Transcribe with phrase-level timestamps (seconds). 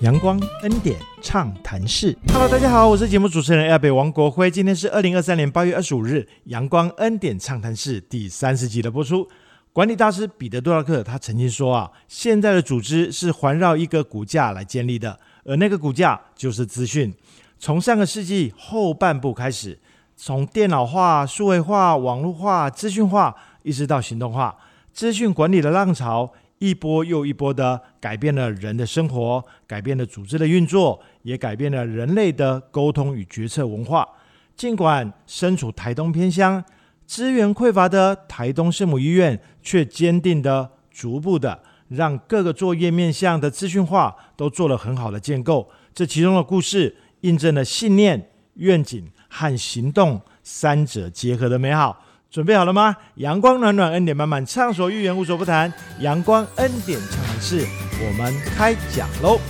[0.00, 9.28] 阳光恩典畅谈室，Hello，大家好，我是节目主持人亚北王国辉，今天是二零二三年八月二十五日，阳光恩典畅谈室第三十集的播出。
[9.74, 17.14] 管理大师彼得·杜拉克他曾经说啊，现在的组织是环绕一个骨架来建立的，而那个骨架就是资讯。
[17.58, 19.78] 从上个世纪后半部开始，
[20.16, 24.56] 从电脑化、数位化、网络化、资讯化，一直到行动化，
[24.94, 26.32] 资讯管理的浪潮。
[26.60, 34.06] 一波又一波的改变了人的生活，改变了组织的运作，也改变了人类的沟通与决策文化。
[34.54, 36.62] 尽管身处台东偏乡，
[37.06, 45.66] 资源匮乏的台东圣母医院，却坚定的、逐步的让各个作业面向的资讯化都做了很好的建构。
[45.94, 52.04] 这其中的故事，印证了信念、愿景和行动三者结合的美好。
[52.30, 52.96] 准备好了吗？
[53.16, 55.72] 阳光暖暖，恩典满满，畅所欲言，无所不谈。
[55.98, 57.66] 阳光恩典畅谈室，
[57.98, 59.40] 我们开讲喽！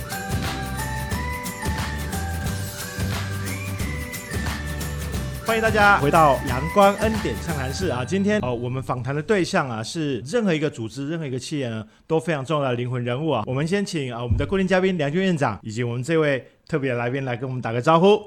[5.45, 8.03] 欢迎大家回到阳光恩典畅谈室啊！
[8.03, 13.43] 今天呃，我们访谈的对象啊，是任何一个组织、任何一个企业呢，都非常重要的灵魂人物啊。
[13.45, 18.19] 我们先请啊，我们的固定嘉宾梁军院长以及我们这位特别来宾来跟我们打个招呼。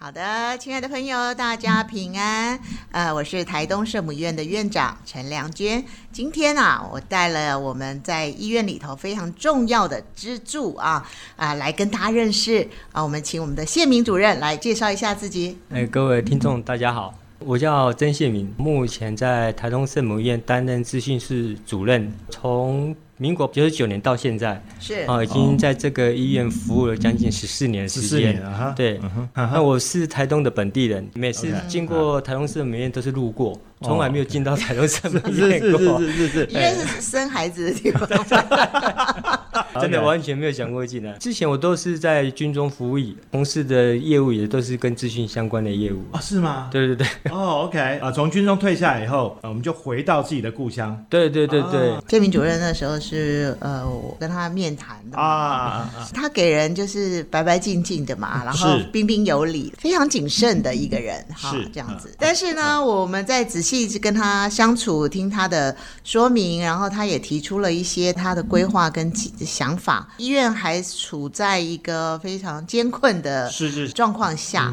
[0.00, 2.56] 好的，亲爱的朋友，大家平安。
[2.92, 5.84] 呃，我是台东圣母院的院长陈良娟。
[6.12, 13.02] 今天啊，我带了我们在医院里头非常重要的支柱啊啊，来跟大家认识啊。
[13.02, 15.58] 我们请我们的谢明主任来介绍一下自己。
[15.70, 22.94] 哎，各位听众，大家好，我叫曾谢明，目前在台东圣母院担任资讯室主任，从。
[23.18, 25.00] 民国九十九年到现在，是。
[25.06, 28.42] 啊，已经在这个医院服务了将近十四年的时间。
[28.74, 29.00] 对，
[29.34, 33.60] 那我是台东的本地人，每次经过台东市的美院都是路过。
[33.80, 38.08] 从来没有进到台东市医院过，是是是是是，医院是生孩子的地方，
[39.80, 41.12] 真的完全没有想过进来。
[41.14, 46.68] 之前我都是在军中服役，从事的业务也都是跟资讯相关的业务啊，是吗？
[46.70, 51.02] 对对对，哦，OK 啊，从军中退下来以后，我们就回到自己的故乡。
[51.08, 62.14] 对对对对，建明主任那时候是呃，我跟他面谈的啊，他给人就是白白净净的嘛，然后彬彬有礼，非常谨慎的一个人哈，这样子。
[62.18, 63.78] 但是呢，我们在仔细。
[63.78, 70.08] 一直跟他相处，听他的说明，然后他也提出了一些他的规划跟想法。
[70.18, 73.50] 医院还处在一个非常艰困的
[73.94, 74.72] 状况下，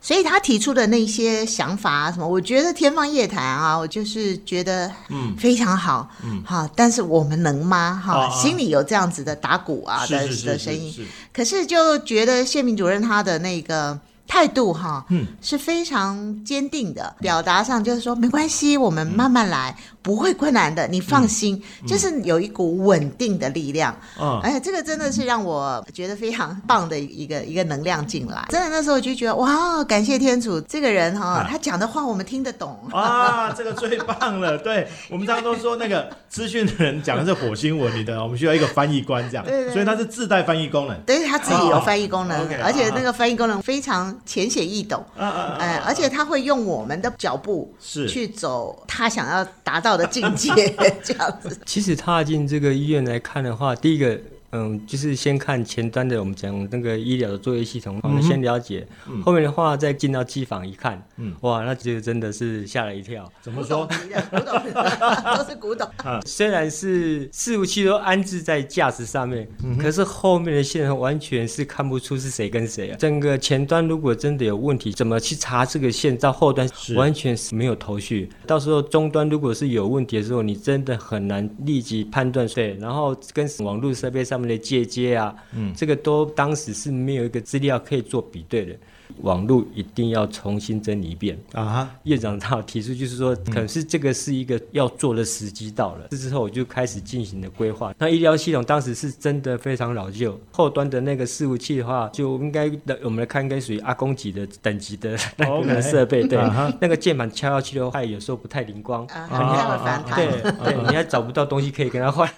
[0.00, 5.34] 所以他提出的那些想法啊，什么，我觉得天方夜谭啊，我就是觉得嗯。
[5.36, 6.42] 非常好，嗯。
[6.44, 8.00] 好，但是我们能吗？
[8.04, 13.98] 哈，心里有这样子的打鼓啊的的声音，可是就觉得谢明主任他的那个。
[14.28, 19.74] 态度哈，嗯，是非常坚定的，表达上就是说没关系，我们慢慢来。
[20.00, 23.94] 不会困难的，你放心，就是有一股稳定的力量。
[24.18, 28.46] 嗯，哎，这个真的是让我觉得非常棒的一个一个能量进来。
[28.48, 32.78] 真的那时候我就觉得哇，感谢天主，这个人哈，他讲的话我们听得懂。
[32.90, 34.56] 啊，这个最棒了。
[34.56, 39.44] 对我们常常都说那个 资讯的人讲的是火星文，你的我们需要一个翻译官这样。
[39.70, 40.98] 所以他是自带翻译功能。
[41.02, 45.04] 对，他自己有翻译功能，而且那个翻译功能非常浅显易懂。
[45.18, 45.56] 嗯嗯。
[45.56, 49.88] 哎，而且他会用我们的脚步是去走他想要达到。
[49.98, 50.52] 的境界
[51.02, 51.58] 这样子。
[51.66, 54.20] 其实踏进这个医院来看的话，第一个。
[54.50, 58.86] 嗯，就是先看前端的，我们讲那个医疗的作业系统，我们先了解。
[59.22, 63.30] 后面的话再进到机房一看，嗯，哇，那就真的是吓了一跳。
[63.42, 63.86] 怎么说？
[63.86, 65.86] 古董，都是古董。
[66.24, 69.46] 虽然是伺服器都安置在架子上面，
[69.78, 72.96] 可是后面的线完全是看不出是谁跟谁啊。
[72.98, 76.16] 整个前端如果真的有问题，怎么去查这个线？
[76.16, 76.66] 到后端
[76.96, 78.30] 完全是没有头绪。
[78.46, 82.48] 到时候终端如果是有问题的时候，你真的很难立即判断。
[82.48, 84.37] 对，然后跟网络设备上。
[84.38, 88.76] 他们的借接啊，嗯，这个都当时是没有一个资料可以做比对的。
[89.22, 91.90] 网络一定要重新整理一遍啊！
[92.04, 96.06] 院长他提出就是说，可能是这个是一个要做的时机到了。
[96.10, 97.92] 这之后我就开始进行了规划。
[97.98, 106.26] 那医疗系统当时是真的非常老旧，后端的那个伺服器的话，就应该的我们来看，应该属于阿公级的等级的那个设备。
[106.26, 106.38] 对，
[106.80, 109.06] 那个键盘敲下去的话，有时候不太灵光，
[110.14, 112.28] 对对，你还找不到东西可以跟他换。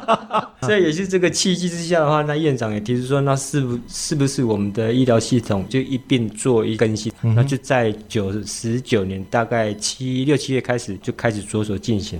[0.62, 7.12] 所以也是这个契机之下的话，那院长也提出说，那是不是不是我们的医疗系统就一并做一更新？
[7.22, 12.18] 那就在九十九年，大概七六七月开始就开始着手进行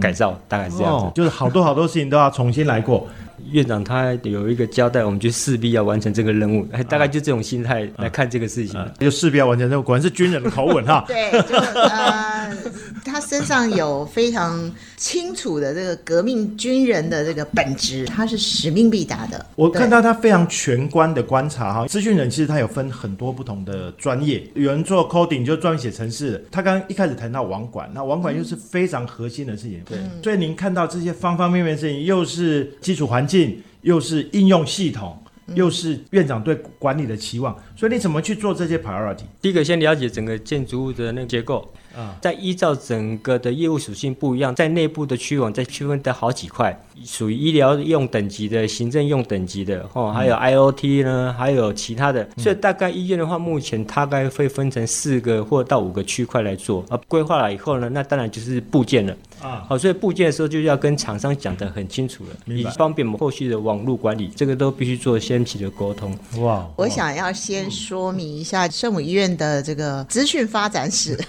[0.00, 1.12] 改造，大概是这样子。
[1.14, 3.08] 就是好多好多事情都要重新来过。
[3.50, 11.04] 院长他有一个交代，我们就势必要完成这个任务，大概就这种心态来看这个事情，就势必要完成任务，果然是军人的口吻哈。
[11.08, 12.56] 对，就呃，
[13.04, 19.44] 他身上有非常清楚的这个革命军人的这个本质，他是使命必达的。
[19.56, 35.18] 我看到他非常全观的观察哈，资讯人其实他有分很多不同的专业，有人做 coding 就专门写程式，他刚刚一开始谈到网管，那网管又是非常核心的事情，对，所以您看到这些方方面面的事情，又是基础环境，又是应用系统。
[35.54, 39.24] 又是院长对管理的期望，所以你怎么去做这些 priority？
[39.40, 41.68] 第一个先了解整个建筑物的那个结构。
[41.96, 52.28] 啊，再依照整个的业务属性不一样，在内部的区网再区分的好几块，属于医疗用等级的、行政用等级的，哦，还有 IOT 呢，还有其他的。
[52.36, 56.84] 所以大概医院的话，目前大概会分成四个或到五个区块来做。
[56.88, 59.14] 啊，规划了以后呢，那当然就是部件了。
[59.42, 66.16] 啊，好，所以部件的时候就要跟厂商讲得很清楚了，以方便我们后续的网络管理，这个都必须做先期的沟通。
[66.38, 71.18] 哇，我想要先说明一下圣母医院的这个资讯发展史。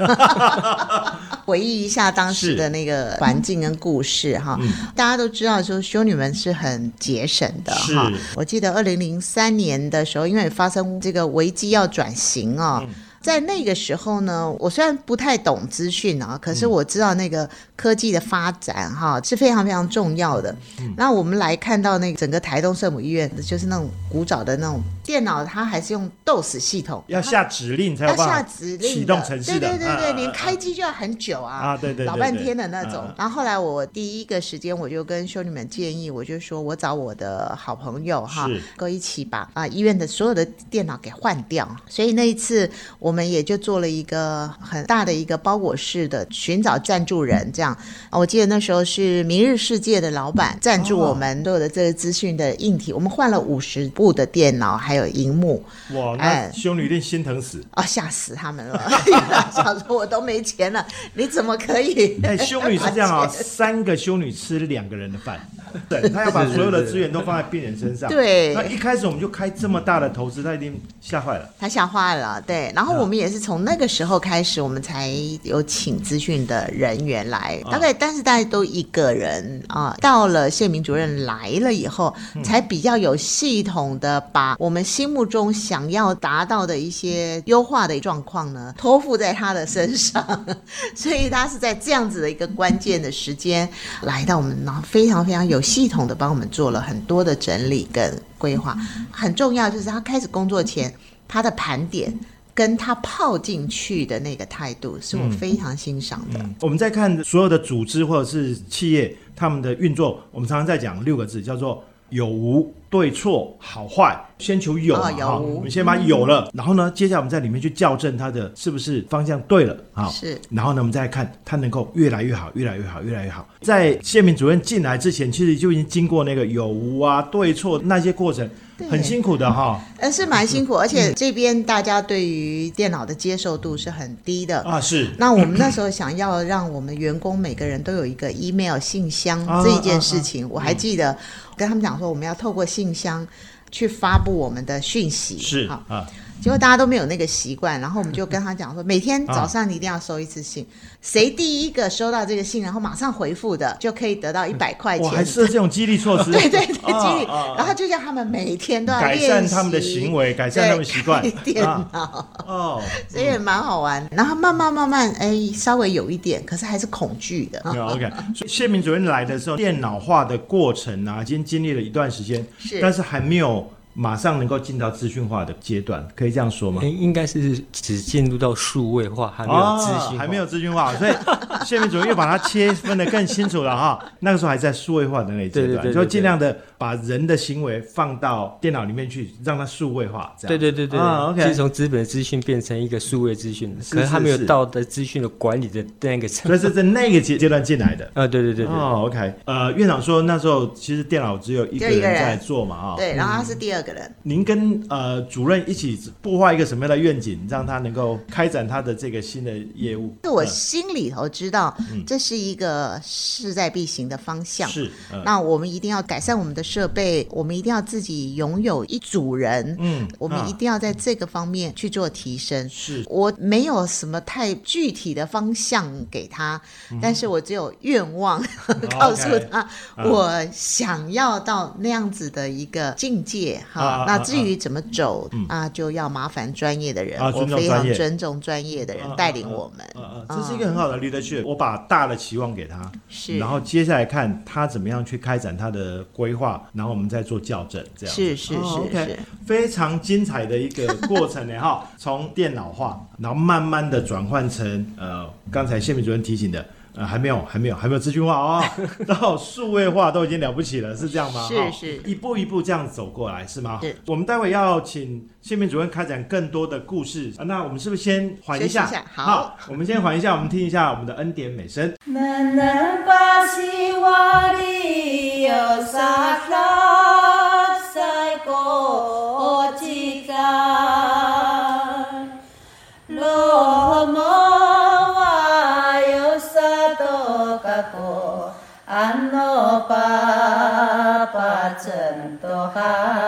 [1.46, 4.58] 回忆一下当时的那个环境跟故事哈，
[4.96, 8.10] 大家都知道说修女们是很节省的哈。
[8.36, 12.82] 我记得二零零三年的时候，因为发生这个危机要转型啊。
[13.24, 20.54] 在那个时候呢，我虽然不太懂资讯啊，可是我知道那个科技的发展哈是非常非常重要的。
[20.98, 33.10] 那我们来看到那个整个台东圣母医院，就是那种古早的那种电脑，它还是用 DOS 系统，要下指令才要下指令启动程序的，对对对对，连开机就要很久啊，啊对对，老半天的那种。
[33.18, 41.66] 然后后来我第一个时间我就跟兄弟们建议，我就说我找我的好朋友哈，跟一起把啊医院的所有的电脑给换掉。
[41.88, 42.70] 所以那一次
[43.00, 43.14] 我。
[43.14, 47.78] 我们也就做了一个很大的一个包裹式的寻找赞助人，这样。
[48.10, 55.64] 我记得那时候是明日世界的老板赞助我们所有的这个资讯的硬体，我们换了五十部的电脑，还有荧幕。
[55.92, 58.92] 哇，那修女一定心疼死啊，吓死他们了！
[59.54, 62.20] 想说我都没钱了，你怎么可以？
[62.24, 65.40] 哎，修女是这样啊， 三个修女吃两个人的饭，
[65.88, 68.10] 对， 他要把所有的资源都放在病人身上。
[68.10, 71.48] 对，那一开始我们就开这么大的投资，他一定吓坏了。
[71.60, 73.04] 他吓坏了，对，然后我。
[73.04, 75.14] 我们也是从那个时候开始，我们才
[75.44, 79.94] 有请资讯的人员来，大概但是大家都一个人啊。
[80.00, 90.46] 到了谢明主任来了以后，才比较有系统的把我们心目中想要达到的一些优化的状况呢，托付在他的身上。
[90.94, 93.68] 所以他是在这样子的一个关键的时间
[94.02, 98.78] 来到我们，然后非常非常有系统的帮我们做了很多的整理跟规划。
[99.10, 100.94] 很重要就是他开始工作前
[101.28, 102.14] 他的盘点。
[102.56, 106.40] 跟他泡进去的那个态度，是我非常欣赏的。
[106.62, 115.40] 我们在看所有的组织或者是企业，他们的运作，我们常常在讲六个字，叫做有无对错好坏，先求有哈。
[115.40, 120.08] 我们先把有了，然后呢，接下来我们在里面去校正它的是不是方向对了啊？
[120.10, 120.40] 是。
[120.52, 123.50] 然后呢，我们再看它能够越来越好，越来越好，越来越好。
[123.62, 128.48] 在谢敏主任进来之前，其实就已经经过那个有无啊、对错那些过程。
[128.90, 134.82] 很辛苦的哈，呃，是蛮辛苦，而且这边大家对于电脑的接受度是很低的啊。
[134.82, 141.16] 是，那我们那时候想要让我们员工每个人都有一个 email 信箱这一件事情，我还记得
[141.56, 143.28] 跟他们讲说，我们要透过信箱
[143.70, 146.10] 去发布我们的讯息，是啊。
[146.44, 150.68] 结果大家都没有那个习惯，然后我们就跟他讲说，每天早上你一定要收一次信，
[151.02, 155.06] 谁第一个收到这个信，然后马上回复的，就可以得到一百块钱。
[155.08, 156.32] 我还是这种激励措施。
[156.36, 157.26] 对对对，激励。
[157.56, 161.24] 然后就叫他们每天都要改善他们的行为，改善他们习惯。
[161.46, 164.06] 电脑哦，所以也蛮好玩。
[164.12, 167.62] 然后慢慢慢慢，哎，稍微有一点，可是还是恐惧的。
[167.62, 173.66] OK，所以谢明主任来的时候，电脑化的过程啊，已经经历了一段时间，是，但是还没有。
[173.94, 176.82] 马上能够进到资讯化的阶段，可以这样说吗？
[176.84, 181.14] 应该是只进入到数位化，还没有资讯，还没有资讯化，所以
[181.66, 184.04] 谢明主任又把它切分的更清楚了哈。
[184.20, 190.36] 那个时候还在数位化的那阶段，就尽量的把人的行为放到电脑里面去，让它数位化。
[190.38, 198.04] 这样对对对对，OK，是从资本资讯变成一个数位资讯，可是他没有到的资讯的管理的那个层，所以是在那个阶阶段进来的。
[198.16, 203.84] 啊，对对对对，哦，OK，呃，院长说那时候其实电脑只有一个人在做嘛，啊，对，然后他是第二。
[203.84, 210.16] 个人，您跟呃主任一起擘画一个什么样的愿景，让他能够开展他的这个新的业务？
[210.24, 211.76] 我心里头知道，
[212.08, 214.70] 这是一个势在必行的方向。
[214.70, 214.90] 是，
[215.26, 222.68] 那我们一定要改善我们的设备，我们一定要自己拥有一组人，嗯，我们一定要在这个方面去做提升。
[222.68, 226.60] 是我没有什么太具体的方向给他，
[227.00, 228.44] 但是我只有愿望
[229.00, 234.06] 告诉他，我想要到那样子的一个境界哈。
[234.08, 239.86] 那至于怎么走啊，就要麻烦专业的人，我非常尊重专业的人带领我们。
[240.28, 241.46] 这是一个很好的 leadership。
[241.46, 251.86] 我把大的期望给他，是，然后接下来看他怎么样去开展他的规划，然后我们再做校正，这样是是是非常精彩的一个过程呢哈。
[251.98, 256.66] 从电脑化，然后慢慢的转换成呃，刚才谢明主任提醒的。
[256.96, 258.64] 呃，还没有，还没有，还没有资讯化哦，
[259.08, 261.48] 到数位化都已经了不起了，是这样吗？
[261.48, 263.80] 是是，一步一步这样走过来，是吗？
[263.82, 263.96] 是。
[264.06, 269.04] 我们待会要请谢明主任开展更多的故事，那我们是不是先缓一下？
[269.14, 271.94] 好，我们先缓一下，我们听一下我们的恩典美声。
[272.06, 272.14] 真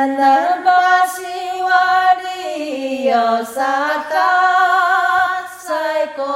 [0.00, 4.32] Nanabasi wali yo sata
[5.60, 6.32] saiko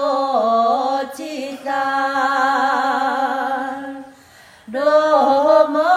[1.16, 1.87] chita
[4.68, 5.97] Domo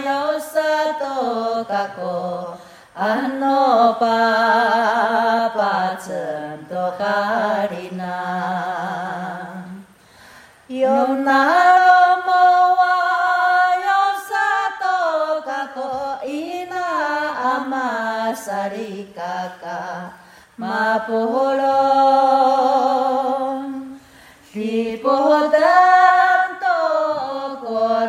[0.00, 2.56] yo sato kako
[2.96, 4.51] ano pa
[21.02, 21.64] 马波罗，
[24.52, 25.60] 里波丹
[26.60, 28.06] 多过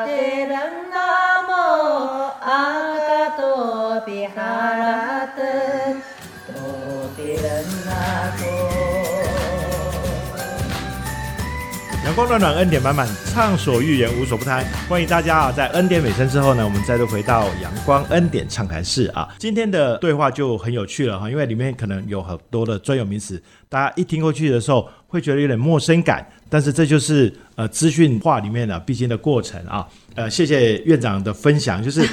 [12.13, 14.63] 阳光暖暖，恩典满满，畅所欲言，无所不谈。
[14.87, 19.27] 欢迎大家啊，在恩典尾声之后呢，我们再度回到阳光恩典畅谈室啊。
[19.39, 26.23] 今天的对话就很有趣了哈，因为里面可能有很多的专有名词，大家一听过去的时候会觉得有点陌生感。
[26.47, 29.87] 但是这就是呃资讯化里面的必经的过程啊。
[30.13, 32.07] 呃，谢谢院长的分享，就是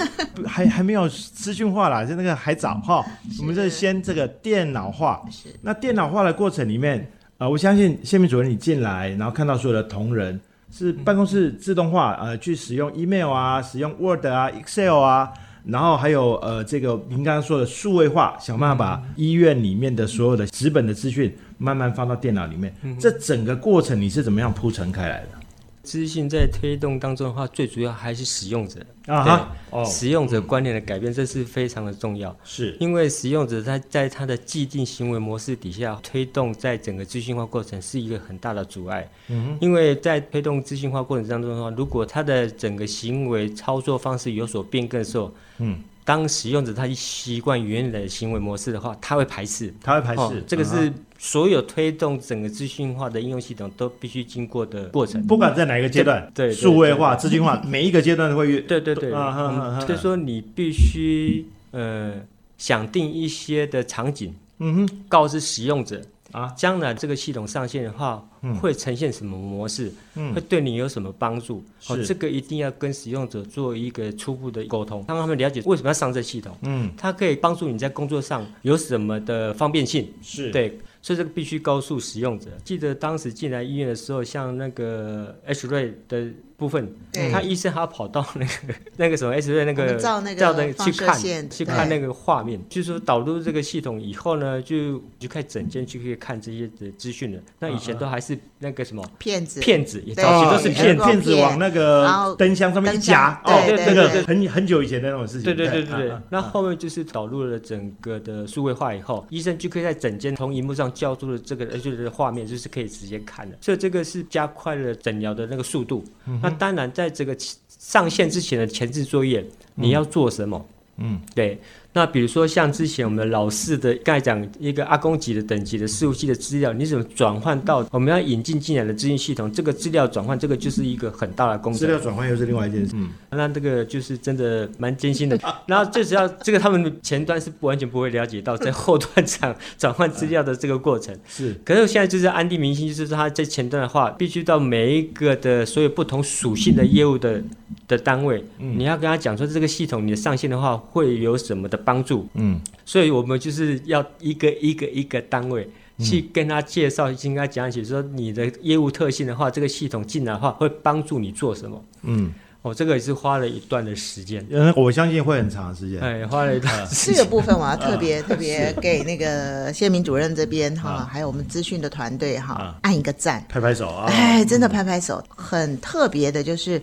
[0.47, 3.04] 还还没有资讯化啦，就那个还早哈。
[3.38, 5.21] 我们这先这个电脑化，
[5.61, 7.07] 那电脑化的过程里面。
[7.40, 10.38] 啊，我相信谢明主任，你进来，然后看到所有的同仁
[10.70, 15.32] 是办公室自动化，呃，去使用 email 啊，使用 Word 啊，Excel 啊，
[15.64, 25.39] 然后还有呃，这个您刚刚说的数位化，想办法把医院里面的所有的纸本的资讯慢慢放到电脑里面，这整个过程你是怎么样铺陈开来的？
[25.83, 32.37] 资讯在推动当中的话，最主要还是使用者啊，哦，使用者观念的改变，这是非常的重要。
[32.45, 39.11] 是，因为使用者他在他的既定行为模式底下推动，在整个资讯化过程是一个很大的阻碍。
[39.29, 45.83] 嗯，因为在推动资讯化过程当中的话，如果他的整个行为操作方式有所变更的时候，嗯。
[46.04, 50.42] 当使用者他习惯原来的行为模式的话，他会排斥，他会排斥。
[50.47, 55.25] 这个是所有推动整个资讯化的应用系统都必须经过的过程。
[55.26, 58.61] 不管在哪一个阶段，对，数位化、资讯化， 每一个阶段都会。
[58.62, 62.14] 对对对，所以说你必须呃
[62.59, 66.00] 想定一些的场景，嗯哼，告知使用者。
[66.33, 68.27] 啊，将来这个系统上线的话，
[68.61, 69.93] 会呈现什么模式？
[70.15, 71.65] 嗯，会对你有什么帮助？
[71.89, 76.57] 哦，这个一定要跟使用者做一个初步的沟通，让他们了解为什么要上这系统。
[76.63, 80.09] 嗯，它可以帮助你在工作上有什么的方便性？
[80.23, 80.79] 是对。
[81.03, 82.51] 所以这个必须告诉使用者。
[82.63, 86.29] 记得当时进来医院的时候，像那个 H 瑞的
[86.61, 86.95] 部分，
[87.33, 97.40] 他医生还要跑到那个 那个什么 X 瑞那个照那个去看去看那个画面，就是说导入这个系统以后呢，就就开整间就可以看这些的资讯了。
[97.59, 101.35] 那以前都还是那个什么骗子，骗子也，早期都是骗骗子。
[101.37, 103.52] 往那个灯箱上面一夹，哦，
[103.87, 105.45] 那个很很久以前的那种事情。
[105.45, 106.12] 对对对对对。
[106.29, 110.90] 那后面就是导入了整个的数位化以后，医生就可以在整间从荧幕上。
[110.93, 116.05] 交出了这个就是画面，就是可以直接看的，所以这个是加快了诊疗的那个速度。
[116.43, 117.37] 那那当然，在这个
[117.69, 119.45] 上线之前的前置作业，
[119.76, 120.66] 你要做什么？
[120.97, 121.59] 嗯，对。
[121.92, 129.50] 那比如说像之前我们老式的刚才讲一个阿公级的等级的事务系的资料，你怎么转换到我们要引进进来的资讯系统？
[129.50, 131.80] 这个资料转换，这个就是一个很大的工程。
[131.80, 132.92] 资料转换又是另外一件事。
[132.94, 135.37] 嗯，那这个就是真的蛮艰辛的。
[135.66, 141.12] 然后最主要这个他们前端是完全不会了解到在后端转转换资料的这个过程。
[141.28, 141.54] 是。
[141.64, 147.42] 可是现在就是安定明星，就是他在前端的话，必须到每一个的所有不同属性的业务的
[147.90, 152.28] 的单位，你要跟他讲说这个系统你的上线的话会有什么的帮助。
[152.35, 152.61] 嗯。
[152.85, 155.68] 所以我们就是要一个一个一个单位
[155.99, 161.85] 去跟他介绍，跟他讲起说你的业务特性的话，这个系统进来的话会帮助你做什么？
[162.02, 162.32] 嗯，
[162.62, 164.44] 哦，这个也是花了一段的时间。
[164.50, 166.00] 嗯，我相信会很长时间。
[166.00, 166.88] 哎，花了一段。
[166.90, 174.06] 这个部分我要特别 特别给那个谢明主任这边哈，还有我们资讯的团队哈，按一个赞，拍拍手啊！
[174.09, 176.80] 哎，真的拍拍手，很特别的，就是。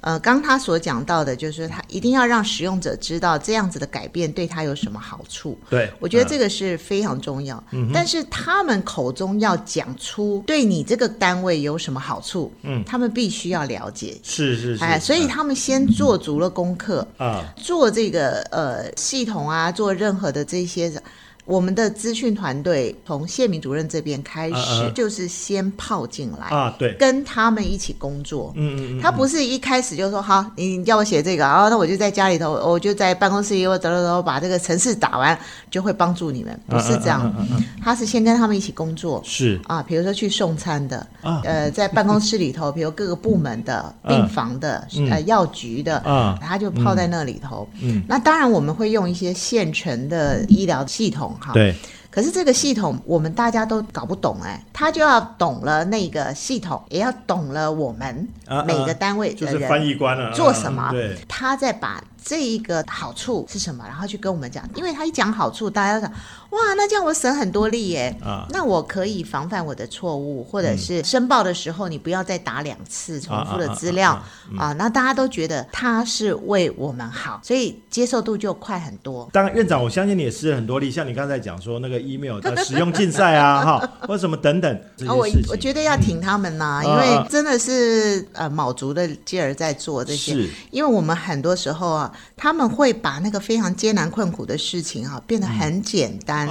[0.00, 5.58] 呃，刚他所讲到的，就是他一定要让使用者知道这样子的改变对他有什么好处。
[5.68, 7.62] 对，我觉得这个是非常重要。
[7.72, 14.18] 嗯，但是他们口中要讲出对你这个单位有什么好处，嗯，他们必须要了解。
[14.22, 14.84] 是是是。
[14.84, 20.90] 哎，所以他们先做足了功课啊，做这个呃系统啊，做任何的这些。
[21.44, 28.52] 我们的资讯团队从谢明主任这边开始，就是先泡进来啊，对，跟他们一起工作。
[28.56, 35.36] 嗯嗯嗯，他不是一开始就说好，你叫我写这个啊，那我就在家里头，我就在办公室里，我走走走，把这个程式打完，
[35.70, 37.34] 就会帮助你们，不是这样。
[37.82, 39.60] 他是先跟他们一起工作，是。
[39.66, 41.04] 啊，比如说去送餐的，
[41.42, 46.00] 呃，在办公室里头， 比如各个部门的、病房的、呃药局的，
[46.40, 47.68] 他就泡在那里头。
[47.80, 51.29] 嗯，那当然我们会用一些现成的医疗系统。
[51.52, 51.74] 对，
[52.10, 58.28] 可是这个系统我们大家都搞不懂哎，他就要懂了那个系统，也要懂了我们
[58.66, 62.02] 每个单位的人翻译官了做什么，对，他在把。
[62.24, 63.84] 这一个好处是什么？
[63.86, 66.10] 然后去跟我们讲，因为他一讲好处，大家想，
[66.50, 68.14] 哇，那这样我省很多力耶。
[68.22, 74.20] 啊，那我可以防范我的错误，或者是申报的时候，你不要再打两次重复的资料
[74.58, 74.72] 啊。
[74.74, 79.28] 那大家都觉得他是为我们好，所以接受度就快很多。
[79.32, 84.72] 当然，院长，我相信你也施了很多力，像你刚才讲说那个 email 的使用竞赛啊， 哈，或什么等等
[85.06, 92.09] 啊，我我觉得要挺他们呐，因为真的是呃卯足的劲儿在做这些，因为我们很多时候啊。
[92.36, 96.46] 他们会把那个非常艰难困苦的事情哈，变得很简单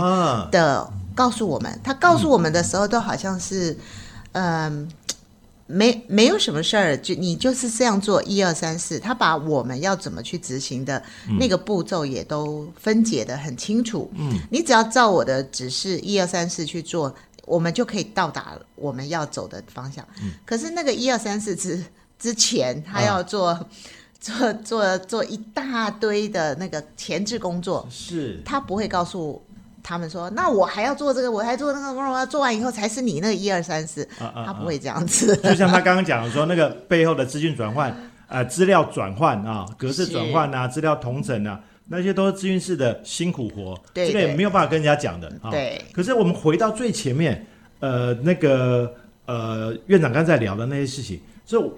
[0.51, 1.79] 的告诉我们。
[1.83, 3.77] 他告诉我们的时候，都好像是，
[4.31, 4.89] 嗯，
[5.67, 8.97] 没没有什么事儿，就你就是这样做，一二三四。
[8.99, 11.01] 他把我们要怎么去执行的
[11.39, 14.11] 那个步骤也都分解的很清楚。
[14.15, 17.13] 嗯，你只要照我的指示，一二三四去做，
[17.45, 20.05] 我们就可以到达我们要走的方向。
[20.21, 21.83] 嗯，可是那个一二三四之
[22.17, 23.67] 之前，他要做。
[24.19, 29.41] 做做做一大堆的那个前置工作，是他不会告诉
[29.81, 35.33] 他们说，那我还要做这个，我还做那个，我做完以后才是你那个一二三四，他不会这样子。
[35.37, 37.95] 就像他刚刚讲的说，那个背后的资讯转换，
[38.27, 45.49] 呃，资料转换啊，格式转换啊，资料同整啊，那些都是资讯室的辛苦活，这个也没有办法跟人家讲的啊。
[45.49, 45.81] 对。
[45.93, 47.47] 可是我们回到最前面，
[47.79, 48.93] 呃，那个
[49.25, 51.73] 呃，院长刚才聊的那些事情，就。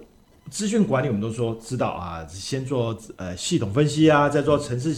[0.50, 4.94] 资讯管理我们都说知道啊，先做呃系统分析啊，再做城市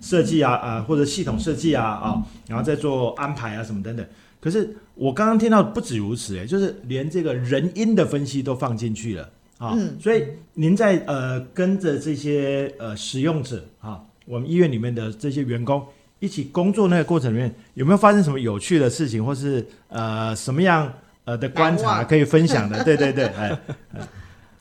[0.00, 4.06] 设计啊啊或者系统设计啊啊，然后再做安排啊什么等等。
[4.40, 9.28] 可是我刚刚听到不止如此哎，就是连这个人因的分析都放进去了
[9.58, 9.76] 啊。
[10.00, 15.82] 所以您在呃跟着这些呃使用者啊，我们医院里面的这些员工
[16.18, 20.90] 一起工作那个过程里面，有没有发生什么有趣的事情，或是呃什么样
[21.24, 22.82] 呃的观察可以分享的？
[22.84, 23.58] 对对对，哎。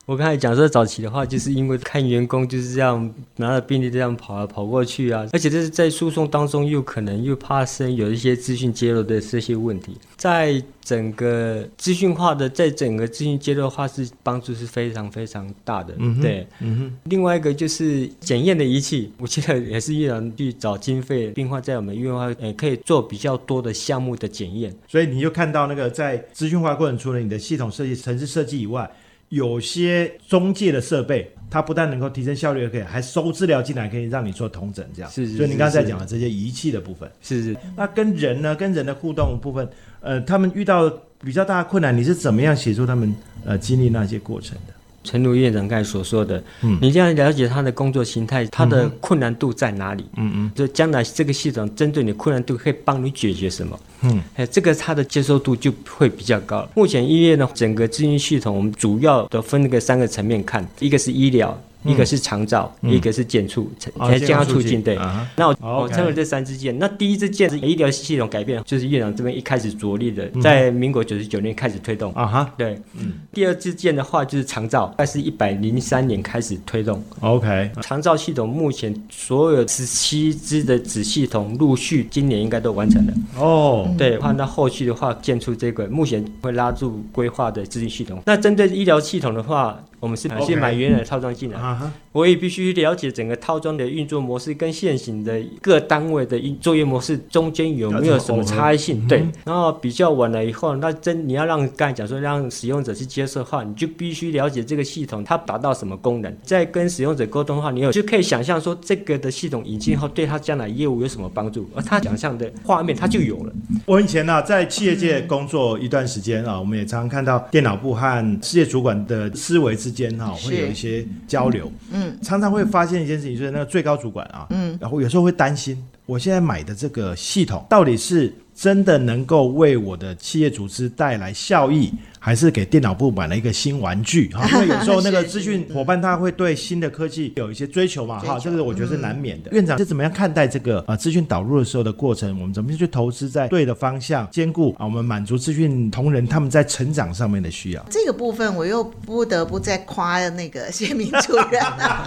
[0.05, 15.95] 我刚才讲说早期的话，就是因为看员工就是这样拿着病历这样跑啊跑过去啊，而且这是在诉讼当中又可能又怕生有一些资讯揭露的这些问题，在整个资讯化的，在整个资讯揭露的话是帮助是非常非常大的。
[15.97, 16.97] 嗯，对，嗯哼。
[17.05, 24.75] 另外一个就是检验的仪器，我记得也是医院去找经费，病患在我们医院话，呃，可以做比较多的项目的检验。
[24.85, 28.91] 所以你就看到那个在资讯化过程，除了你的系统设计、城市设计以外。
[29.33, 35.09] 有些中介的设备，它不但能够提升效率，可以还收资料进来，可以让你做同诊，这样。
[35.09, 35.37] 是是。
[35.37, 37.57] 所以您刚才讲的这些仪器的部分，是是。
[37.75, 39.67] 那跟人呢，跟人的互动部分，
[40.01, 40.87] 呃，他们遇到
[41.23, 43.11] 比较大的困难，你是怎么样协助他们
[43.43, 44.73] 呃经历那些过程的？
[45.03, 50.05] 陈如院长刚才所说的，嗯，你这样了解他的工作形态，他的困难度在哪里？
[50.17, 53.79] 嗯嗯，就将来这个系统针对你困难度可以帮你解决什么？
[54.01, 56.67] 嗯，哎，这个他的接受度就会比较高。
[56.75, 61.57] 目前医院呢整个咨询系统，我们主要的分那个三个层面看，一个是医疗。
[61.83, 64.81] 一个是长照，一个是健促，才健康促进。
[64.81, 64.97] 对，
[65.35, 66.77] 那我我称为这三支箭。
[66.79, 72.13] 那第一支箭是医疗系统改变，就是院长这边一开始着力的，在民国九十九年开始推动。
[72.13, 73.13] 啊哈，对，嗯。
[73.33, 77.03] 第二支箭的话就是长照，那是一百零三年开始推动。
[77.19, 83.13] OK，长照系统目前所有十七支的子系统陆续今年应该都完成了。
[83.37, 88.21] 哦，对，换到后续的话，建出这个目前会拉住规划的资讯系统。
[88.25, 91.72] 那针对医疗系统的话，我们是是买原来的套装进来。
[91.73, 92.02] Uh-huh.
[92.13, 99.05] 我也必须了解整个套装的运作模式跟现行的各单位的作业模式中间有没有什么差异性？
[99.07, 106.33] 对，然后比较完了以后，那真你要让刚才讲说让使用者去接受的话，你就必须了解这个系统它达到什么功能。
[106.43, 113.53] 在跟使用者沟通的话，你有就可以想象说这个的系统引进后对他将来业务有什么帮助，而他想象的画面他就有了。
[113.85, 121.71] 我以前呢在企业界工作一段时间啊，我们也常常看到电脑部和事业主管的思维之间哈会有一些交流。
[121.91, 131.91] 嗯，常常会发现一件事情，就是那个最高主管啊，嗯，然后有时候会担心，我现在买的这个系统到底是真的能够为我的企业组织带来效益。
[132.25, 139.51] 还是给电脑部买了一个新玩具哈， 因为有时候那个资讯伙伴他会对新的科技有一些追求嘛哈，这个我觉得是难免的。
[139.51, 142.39] 院长是怎么样看待这个啊资讯导入的时候的过程？
[142.39, 147.85] 我们怎么去投资在对的方向，兼顾啊我们满足资讯同仁他们在成长上面的需要？
[147.89, 151.61] 这个部分我又不得不再夸那个谢明主任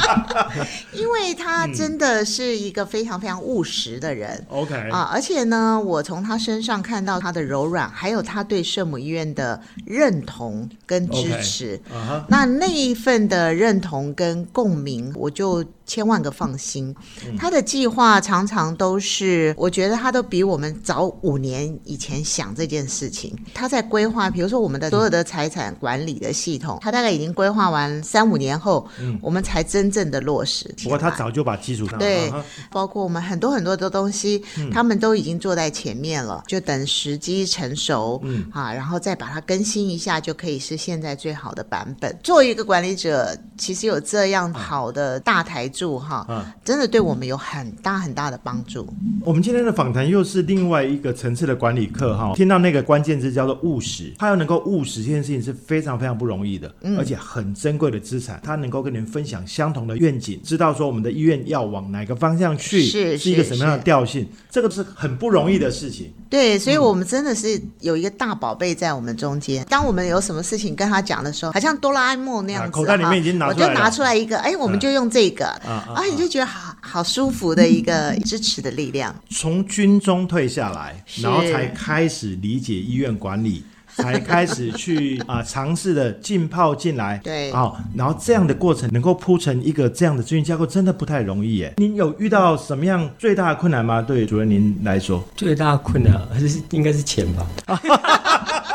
[0.97, 4.43] 因为他真的是一个非常非常务实的人。
[4.49, 10.07] OK 啊，而且呢，我从他身上看到他的柔软，还有他对圣母医院的认。
[10.07, 11.81] 认同跟支持，
[12.29, 15.65] 那那一份的认同跟共鸣，我就。
[15.87, 16.95] 千万个放心，
[17.39, 23.33] 他的计划常常都是，我觉得他都比我们早五年以前想这件事情。
[23.55, 28.87] 他在规划，比如说我们的所有的财产管理的系统，他大概已经规划完三五年后，
[29.23, 30.75] 我们才真正的落实。
[30.83, 32.33] 不过他早就把基础上对，
[32.73, 42.19] 包括我们很多很多的东西，他们都已经做在前面了，就等时机成熟，嗯啊，然后再把它更新一下，就可以是现在最好的版本。
[42.25, 45.71] 作为一个管理者，其实有这样好的大台。
[45.77, 46.27] 助哈，
[46.65, 48.89] 真的对我们有很大很大的帮助。
[49.23, 58.41] 我们今天的访谈又是另外一个层次的管理课哈，听到那个关键字叫做务实，他要能够务实这件事情是非常非常不容易的，而且很珍贵的资产。
[58.43, 66.11] 他能够跟您分享相同的愿景，知道说我们的医院要往哪个方向去，是是一个什么样的调性，这个是很不容易的事情。
[66.31, 69.65] 对，所以我们真的是有一个大宝贝在我们中间。
[69.69, 75.47] 当我们有什么事情跟他讲的时候，好像哆啦 A 梦那样子，口袋里面已经拿出来我就拿出来一个，哎，我们就用这个。
[75.67, 79.15] 啊，你就觉得好好舒服的一个支持的力量。
[79.31, 83.65] 从军中退下来，然后才开始理解医院管理，
[83.97, 87.19] 才开始去啊尝试的浸泡进来。
[87.25, 91.75] 对，啊，然后这样的过程能够铺成一个这样的资讯架构，真的不太容易耶。
[91.79, 94.01] 您有遇到什么样最大的困难吗？
[94.01, 97.47] 对主任您来说，最大的困难还是应该是钱吧。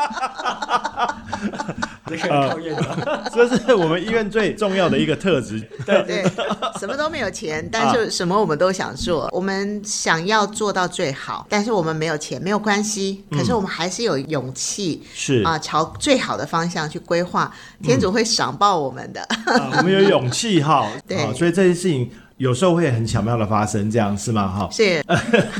[2.28, 2.54] 啊，
[3.34, 5.60] 这是我们医院最重要的一个特质。
[5.86, 6.24] 对对，
[6.78, 9.28] 什么都没有钱，但是什么我们都想做。
[9.32, 13.24] 我们想要做到最好，但是我们没有钱，没有关系。
[13.30, 17.52] 可是我们还是有勇气，是啊，朝最好的方向去规划。
[17.82, 19.26] 天主会赏报我们的。
[19.78, 22.10] 我们有勇气哈， 对，所以这件事情。
[22.42, 24.48] 有时候会很巧妙的发生，这样是吗？
[24.48, 25.00] 哈，是。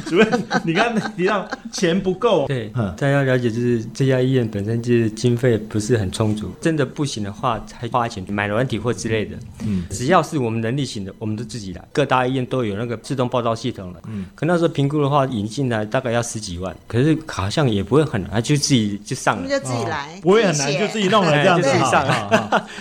[0.04, 0.28] 主任，
[0.64, 9.36] 你刚提到钱不够，对，大家要了解，就是这家医院本身就是经费不是很充足，真的不行的话，才花钱买软体或之类的。
[9.64, 11.80] 嗯，只要是我们能力行的，我们都自己来。
[11.92, 22.04] 各大医院都有那个自动报道系统了，嗯，可那时候评估的话，引进来大概要十几万，可是好像也不会很难，就自己就上了，就自己来，不会很难，就自己弄了这样子上。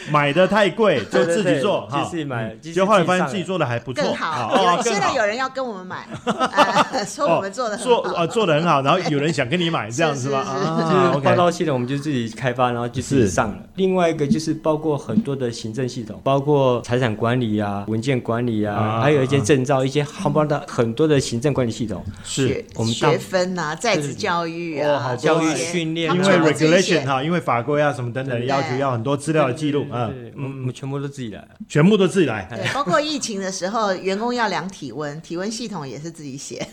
[0.09, 3.90] 买的太贵，就自己做，就自己买，就后来发现自己做的还不。
[3.93, 6.07] 更好，现在有人要跟我们买，
[7.05, 10.43] 说我们做的做呃做的很好， 然后有人想跟你买这样是吧？
[10.79, 13.57] 就是报道系统，我们就自己开发，然后就自己上了。
[13.75, 22.03] 另外一个就是包括很多的行政系统，包括财产管理啊、文件管理啊，还有一些证照、一些很多的很多的行政管理系统。
[22.23, 22.63] 是。
[22.75, 32.47] 我们学分啊、在职教育啊、教育训练，因为 regulation 哈，因为法规啊什么等等要求要很多资料的记录啊，我们全部都自己来，全部都自己来。
[32.49, 33.70] 对，包括疫情的时候。
[33.95, 36.67] 员工要量体温，体温系统也是自己写。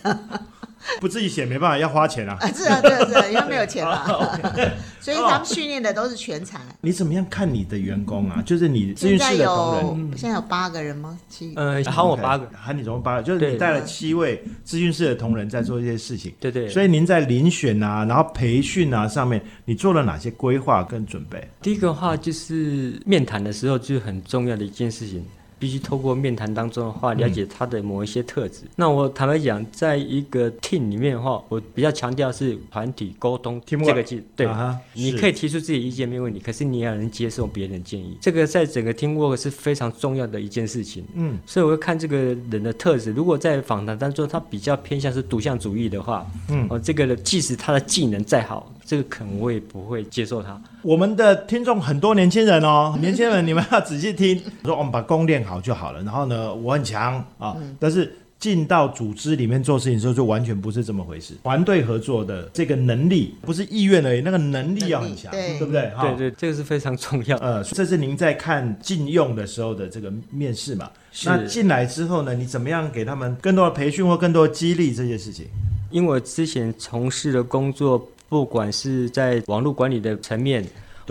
[1.01, 2.37] 不自己写没办法，要花钱啊。
[2.39, 4.05] 啊，是啊，是啊，是啊，因为没有钱嘛，
[5.01, 6.57] 所以他们训练的都是全才。
[6.79, 8.41] 你怎么样看你的员工啊？
[8.45, 11.19] 就是你咨询室的同仁，现在有八个人吗？
[11.27, 11.53] 七？
[11.57, 16.33] 呃，喊我八个，喊你总共八个，就是你带了七位咨询室的同仁在做这些事情。
[16.39, 16.69] 对对。
[16.69, 21.45] 所以您在遴选啊，然后培训啊上面，你做了哪些规划跟准备？
[21.61, 25.25] 第一个话就是面谈的时候，就是很重要的一件事情。
[25.59, 28.61] 必须透过面谈当中的话，了解他的某一些特质。
[28.77, 34.47] 那我坦白讲，在一个 team 里面的话，我比较强调是团体沟通这个技，对，
[34.93, 38.17] 你可以提出自己意见没问题，可是你也要能接受别人的建议。
[38.21, 41.03] 这个在整个 team work 是非常重要的一件事情。
[41.13, 43.11] 嗯，所以我会看这个人的特质。
[43.11, 48.71] 如果在访谈当中他比较偏向是独向主义的话，嗯，哦，这个即使他的技能再好。
[48.89, 50.59] 这个可能我也不会接受他。
[50.81, 56.01] 我们的听众很多年轻人哦，年轻人你们要仔细听， 说我们把功练好就好了。
[56.01, 61.35] 然后呢，我很强啊，但是进到组织里面做事情的时候，就完全不是这么回事。
[61.43, 65.91] 团队合作的这个能力不是意愿而已，那个能力要很强，对不对？
[66.01, 67.37] 对对，这个是非常重要。
[67.37, 70.89] 呃，这是您在看禁用的时候的这个面试嘛？
[71.25, 75.45] 那进来之后呢，你怎么样给他们更多的培训或更多的激励这些事情？
[75.91, 78.09] 因为我之前从事的工作。
[78.29, 80.63] 不管是在网络管理的层面，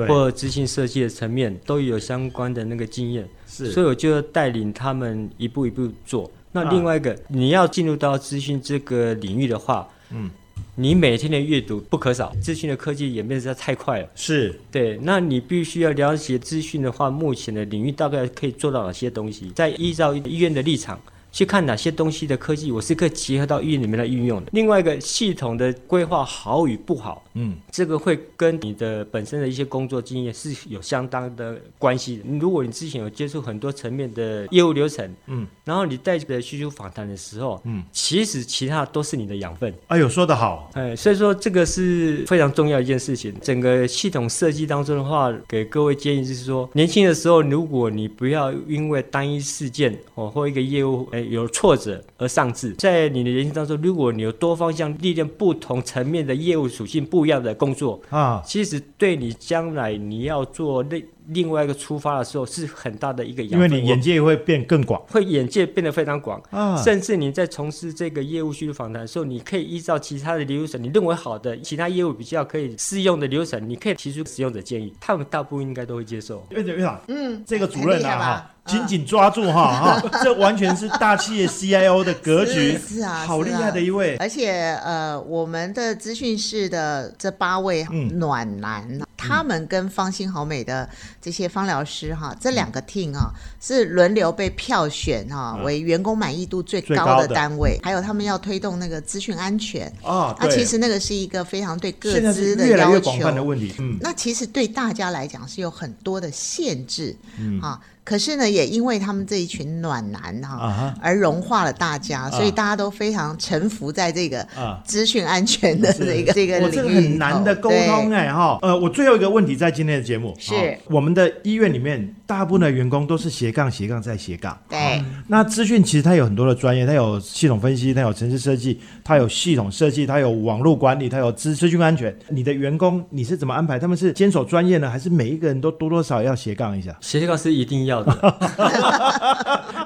[0.06, 6.30] 或资讯设计的层面，都有相关的那个经验，是，所以我就带领他们一步一步做。
[6.52, 10.30] 那另外一个，你要进入到资讯这个领域的话，嗯，
[10.76, 12.32] 你每天的阅读不可少。
[12.40, 14.98] 资讯的科技演变实在太快了，是对。
[15.02, 19.50] 那你必须要了解资讯的话，目前的领域大概可以做到哪些东西？
[19.56, 20.98] 再依照医院的立场。
[21.30, 24.50] 去看哪些东西的科技，我是可以结合到医院里面来运用的。
[24.52, 32.24] 另外一个系统的规划好与不好，嗯，这个会跟你的本身的一些工作经验是有相当的关系的。
[32.38, 39.72] 如果你之前有接触很多层面的业务流程，嗯，然后你带着需求访谈的时候，嗯，其实其他都是你的养分。
[39.88, 43.34] 哎呦，说得好，哎，所以说这个是非常重要一件事情。
[43.40, 51.28] 整个系统设计当中的话，给各位建议就是说，年轻的时候，如果你不要因为单一事件哦或一个业务，哎。
[51.28, 76.42] 有挫折而上志，在你的人生当中，如果你有多方向历练不同层面的业务属性不一样的工作啊，其实对你将来你要做另另外一个出发的时候是很大的一个，因为你眼界会变更广，会眼界变得非常广啊，甚至你在从事这个业务需求访谈的时候，你可以依照其他的流程，你认为好的其他业务比较可以适用的流程，你可以提出使用者建议，他们大部分应该都会接受。
[76.50, 78.50] 院长，院长，嗯，这个主任啊，哈。
[78.68, 84.16] 紧紧抓住哈哈，这完全是大企业 CIO 的格局，是啊，好厉害的一位。
[84.18, 90.88] 而且呃，我们的资讯室的这八位暖男，他们跟方心好美的
[91.20, 97.78] 这些芳疗师哈，这两个 team 啊，是轮流被票选哈为员工满意度最高的单位。
[97.82, 103.74] 还有他们要推动那个资讯安全啊，那其实那个是一个非常对各资的要求的问题。
[103.80, 107.14] 嗯，那其实对大家来讲是有很多的限制
[107.60, 107.80] 啊。
[108.04, 114.48] 可是呢，也因为他们这一群暖男哈，而融化了大家，所以大家都非常臣服在这个
[114.82, 116.72] 资讯安全的这个这个领域。
[116.74, 118.58] 这个很难的沟通哎哈。
[118.62, 120.34] 呃，我最后一个问题在今天的节目。
[120.38, 120.78] 是。
[120.86, 124.56] 我们的医院里面大部分的员工都是斜杠斜杠再斜杠。
[124.68, 125.02] 对。
[125.28, 132.14] 那资讯其实它有很多的专业，它有系统分析，它有城市设计，它有系统设计，它有网络管理，它有资资讯安全。
[132.28, 133.78] 你的员工你是怎么安排？
[133.78, 136.94] 他们是坚守专业呢，还是每一个人都多多少要斜杠一下？
[137.00, 138.34] 斜杠是一定要的。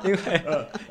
[0.04, 0.18] 因为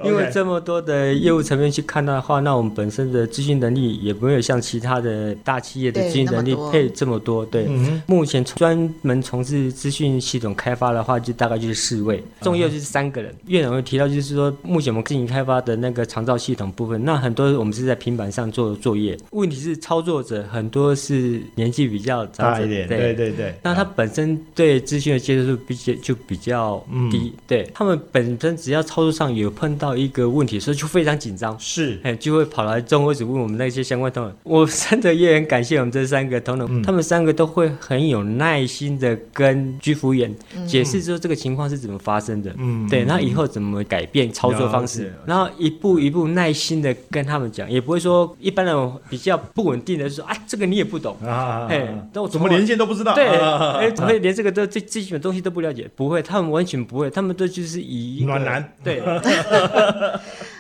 [0.06, 7.46] 因为这么多的业务层面去看的话，那我们本身的资讯能力也没有像其他的大企业的资讯能力配这么多。
[7.46, 7.68] 对，
[8.06, 13.34] 目前专门从事资讯系统开发的话，就大概就是四位，重要就是三个人。
[13.48, 19.18] 院长会提到，就是说目前我们进行开发的那个长照系统部分，那很多我们是在平板上做作业。
[19.32, 23.56] 问题是操作者很多是年纪比较大一点，对对对。
[23.64, 27.34] 那他本身对资讯的接受度比较就比较低。
[27.48, 34.36] 对他们本身只要操作上有碰到一个问题，所以就非常紧张，是，哎，就会跑来中国组问我们那些相关同仁。
[34.44, 40.32] 我真的也很感谢我们这三个同仁，他们三个都会很有耐心的跟居服员
[40.68, 51.16] 解释说这个情况是怎么发生的，嗯，对，那以后怎么改变操作方式，然后一步一步耐心的跟他们讲，也不会说一般人比较不稳定的说啊，这个你也不懂。
[51.26, 55.90] 啊，哎，那我怎么连线都不知道，对，哎，怎么连这个都最最基本东西都不了解？
[55.96, 56.82] 不会，他们完全。
[56.82, 58.74] 不会，他们都就是以暖男。
[58.84, 59.02] 对。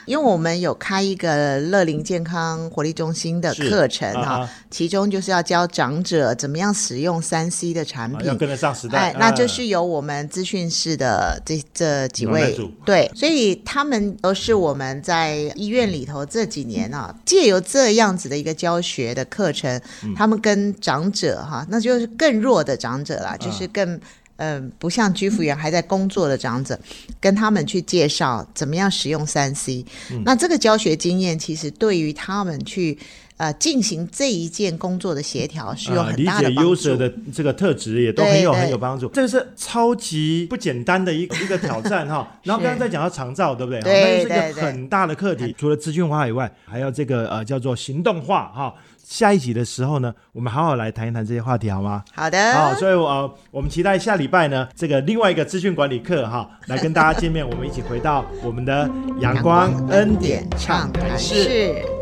[0.07, 8.97] 因为我们有开一个乐龄健康活力中心的课程哈，其中就是要教长者怎么样使用三 C 的产品，要跟得上时代。
[8.97, 19.81] 哎，那就是由我们资讯室的这这几位对，所以他们都是我们在医院里头这几年啊，借由这样子的一个教学的课程，
[20.15, 23.99] 他们跟长者哈，那就是更弱的长者啦，就是更。
[24.37, 26.79] 嗯，不像居服员还在工作的长者，
[27.19, 29.85] 跟他们去介绍怎么样使用三 C。
[30.25, 32.97] 那这个教学经验其实对于他们去
[33.41, 36.71] 呃进行这一件工作的协调是有很大的帮助。
[36.71, 39.09] 理解 user 的这个特质也都很有很有帮助。
[39.09, 42.27] 这个是超级不简单的一一个挑战哈。
[42.45, 43.81] 然后刚刚在讲到长照，对不对？
[43.81, 45.55] 对，那是一个很大的课题。
[45.57, 48.71] 除了资讯化以外，还要这个呃叫做行动化哈。
[49.03, 52.03] 下一集的时候呢，我们好好来谈一谈这些话题，好吗？
[52.13, 52.53] 好的。
[52.53, 58.87] 好，所以呃，我们期待下礼拜呢，这个另外一个资讯管理课哈，来跟大家见面，我们一起回到我们的
[59.19, 62.00] 阳光恩典唱谈室。